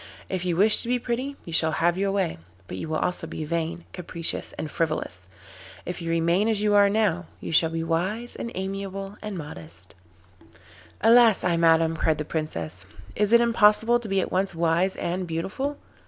If 0.29 0.45
you 0.45 0.55
wish 0.55 0.81
to 0.81 0.87
be 0.87 0.97
pretty 0.97 1.35
you 1.45 1.53
shall 1.53 1.73
have 1.73 1.95
your 1.95 2.11
way, 2.11 2.39
but 2.67 2.77
you 2.77 2.89
will 2.89 2.97
also 2.97 3.27
be 3.27 3.45
vain, 3.45 3.83
capricious, 3.93 4.51
and 4.53 4.71
frivolous. 4.71 5.27
If 5.85 6.01
you 6.01 6.09
remain 6.09 6.47
as 6.47 6.59
you 6.59 6.73
are 6.73 6.89
now, 6.89 7.27
you 7.39 7.51
shall 7.51 7.69
be 7.69 7.83
wise 7.83 8.35
and 8.35 8.51
amiable 8.55 9.17
and 9.21 9.37
modest.' 9.37 9.93
'Alas 11.01 11.43
I 11.43 11.55
madam,' 11.55 11.95
cried 11.97 12.17
the 12.17 12.25
Princess, 12.25 12.87
'is 13.15 13.31
it 13.31 13.41
impossible 13.41 13.99
to 13.99 14.09
be 14.09 14.19
at 14.19 14.31
once 14.31 14.55
wise 14.55 14.95
and 14.95 15.27
beautiful? 15.27 15.77